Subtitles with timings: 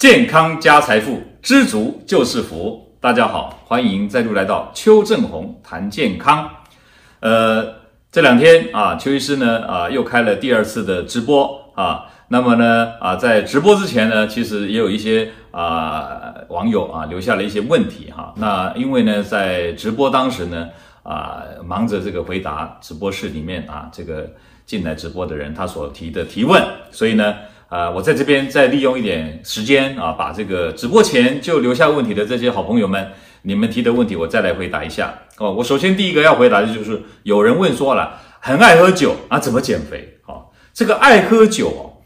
[0.00, 2.90] 健康加财富，知足就是福。
[3.00, 6.48] 大家好，欢迎再度来到邱正红谈健康。
[7.20, 7.74] 呃，
[8.10, 12.06] 这两天啊，邱医师呢啊又开了第二次的直播啊。
[12.28, 18.32] 那么呢啊，在直播之前呢，其实也有一些啊网友啊留下了一些问题哈。
[18.38, 20.66] 那因为呢，在直播当时呢
[21.02, 24.30] 啊，忙着这个回答直播室里面啊这个
[24.64, 27.34] 进来直播的人他所提的提问，所以呢。
[27.70, 33.12] 啊、我在这边再利用一点时间啊，把这个直播前就留下问题的这些好朋友们，
[33.42, 35.52] 你们提的问题我再来回答一下哦。
[35.52, 40.18] 我首先第一个要回答的就是有人问说了，很爱喝酒啊，怎么减肥？
[40.22, 40.38] 好、哦，
[40.74, 42.02] 这个爱喝酒哦，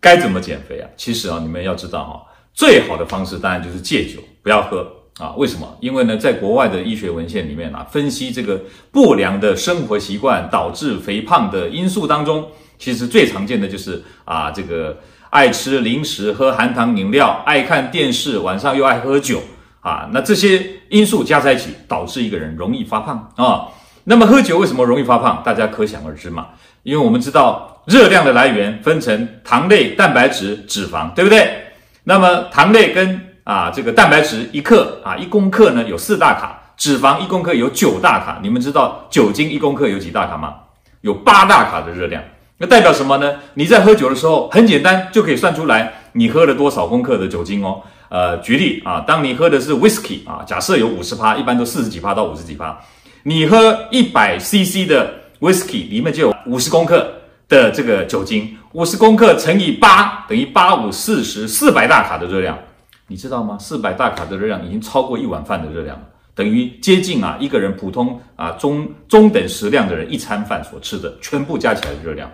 [0.00, 0.88] 该怎么减肥啊？
[0.96, 2.18] 其实啊，你们要知道哈、哦，
[2.54, 4.86] 最好的方式当然就是戒酒，不要喝
[5.18, 5.34] 啊。
[5.36, 5.76] 为什么？
[5.80, 12.46] 因为呢，在国外的医学文献里面啊，分析这个不良的生活习惯导致肥胖的因素当中。
[12.80, 14.96] 其实最常见的就是啊，这个
[15.28, 19.42] 爱吃零食、喝含糖饮料、爱看电视，晚上又爱喝酒
[19.80, 23.68] 啊，那这些因素加在一起，导致一个人容易发胖啊。
[24.04, 25.42] 那么喝酒为什么容易发胖？
[25.44, 26.48] 大家可想而知嘛。
[26.82, 31.62] 因为我们知道热量的来源分成糖类、蛋白质、脂肪，对不对？
[32.04, 38.40] 那么糖类跟啊这个蛋白质一克啊一公克呢有四大卡，脂肪一公克有九大卡。
[38.42, 40.54] 你们知道酒精一公克有几大卡吗？
[41.02, 42.22] 有八大卡的热量。
[42.62, 43.36] 那代表什么呢？
[43.54, 47.80] 你在喝酒的时候，很简单就可以算出来你喝了多少公克的酒精哦。
[48.10, 52.78] 呃，举例啊，当你喝的是 whisky 啊，假设有五十趴，一般都四十几趴到五十几趴，
[53.22, 57.10] 你喝一百 CC 的 whisky 里面就有五十公克
[57.48, 62.58] 的这个酒精，五十公克乘以八等于八五四十四百大卡的热量，
[63.06, 63.56] 你知道吗？
[63.58, 66.02] 四百大卡的热量已经超过一碗饭的热量了。
[66.34, 72.30] 等于接近啊一个人普通啊中中等食量的人一餐饭所吃的全部加起来的热量。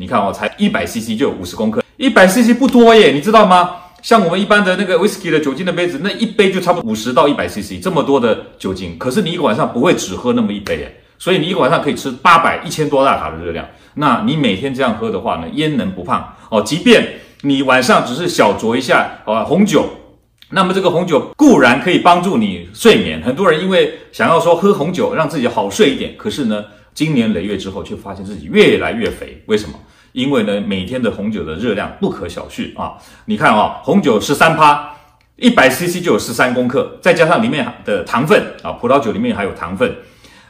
[0.00, 3.72] 你看哦，才一百 CC 就有五十公克，一百 CC 不多耶，你知道吗？
[4.00, 13.66] 像我们一般的那个 whisky 的酒精的杯子，那一杯就差不多五十到一百 CC，这么多的酒精，可是你一个晚上不会只喝那么一杯耶，所以你一个晚上可以吃八百一千多大卡的热量。
[13.94, 16.62] 那你每天这样喝的话呢，焉能不胖哦？
[16.62, 17.04] 即便
[17.40, 19.84] 你晚上只是小酌一下啊红酒，
[20.50, 26.64] 那么这个红酒固然可以帮助你睡眠，很多人因为想要说喝红酒让自己好睡一点，可是呢，
[26.94, 29.74] 经年累月之后却发现自己越来越肥，为什么？
[30.18, 32.98] 因为呢，每天的红酒的热量不可小觑啊！
[33.26, 34.90] 你看啊，红酒十三趴，
[35.36, 39.94] 一百 CC 就有十三公克，再加上里面的糖分啊，葡萄酒里面还有糖分，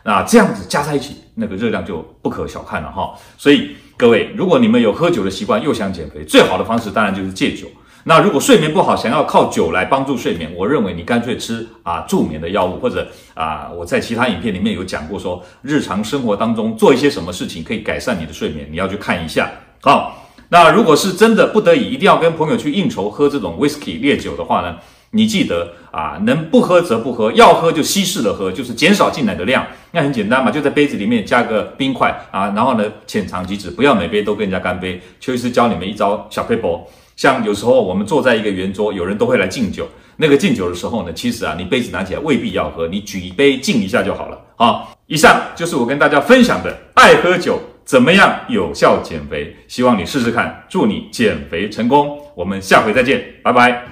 [0.04, 3.12] 那，这样子加在一起，那个热量就不可小看了哈。
[3.36, 7.66] 所以各位，如果你们有喝酒的习惯，又想减肥，最好的方式当然就是戒酒。
[8.04, 19.50] 那如果睡眠不好，想要靠酒来帮助睡眠，我认为你干脆吃啊助眠的药物，或者啊我在其他影片里面有讲过说，日常生活当中做一些什么事情可以改善你的睡眠，你要去看一下。
[19.82, 24.76] 好，那如果是真的不得已一定要跟朋友去应酬喝这种 whisky 烈酒的话呢，
[25.10, 29.66] 你记得啊能不喝则不喝，要喝就稀释了喝，就是减少进来的量。
[29.91, 34.98] 那很简单嘛，就在杯子里面加个冰块啊，然后呢浅尝即止，不要每杯都跟人家干杯。
[35.20, 36.87] 邱医师教你们一招小撇步。
[37.18, 39.88] 像有时候我们坐在一个圆桌，有人都会来敬酒。
[40.18, 44.40] 那个敬酒的时候呢，其实啊，你杯子拿起来未必要喝，你举杯敬一下就好了。
[44.54, 52.16] 好，以上就是我跟大家分享的爱喝酒怎么样有效减肥，希望你试试看，祝你减肥成功。
[52.36, 53.82] 我们下回再见，拜拜。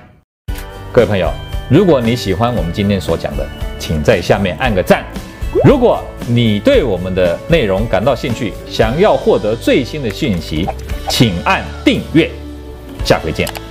[0.92, 1.28] 各位朋友，
[1.68, 3.44] 如果你喜欢我们今天所讲的，
[3.76, 5.04] 请在下面按个赞。
[5.64, 10.64] 如果你对我们的内容感到兴趣，想要获得最新的讯息，
[11.08, 12.30] 请按订阅。
[13.06, 13.65] 下回见。